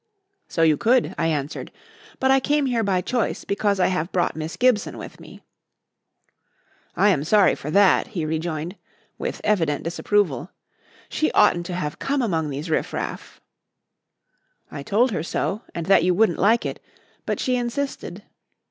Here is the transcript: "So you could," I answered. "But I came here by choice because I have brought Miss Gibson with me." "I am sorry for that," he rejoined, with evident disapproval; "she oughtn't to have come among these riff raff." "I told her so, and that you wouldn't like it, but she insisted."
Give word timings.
"So 0.47 0.63
you 0.63 0.77
could," 0.77 1.13
I 1.19 1.27
answered. 1.27 1.71
"But 2.19 2.31
I 2.31 2.39
came 2.39 2.65
here 2.65 2.83
by 2.83 3.01
choice 3.01 3.45
because 3.45 3.79
I 3.79 3.85
have 3.93 4.11
brought 4.11 4.35
Miss 4.35 4.57
Gibson 4.57 4.97
with 4.97 5.19
me." 5.19 5.41
"I 6.95 7.09
am 7.09 7.23
sorry 7.23 7.53
for 7.53 7.69
that," 7.69 8.07
he 8.07 8.25
rejoined, 8.25 8.77
with 9.19 9.41
evident 9.43 9.83
disapproval; 9.83 10.49
"she 11.07 11.31
oughtn't 11.33 11.67
to 11.67 11.75
have 11.75 11.99
come 11.99 12.23
among 12.23 12.49
these 12.49 12.71
riff 12.71 12.93
raff." 12.93 13.39
"I 14.71 14.81
told 14.81 15.11
her 15.11 15.21
so, 15.21 15.61
and 15.75 15.85
that 15.85 16.03
you 16.03 16.15
wouldn't 16.15 16.39
like 16.39 16.65
it, 16.65 16.79
but 17.27 17.39
she 17.39 17.55
insisted." 17.55 18.23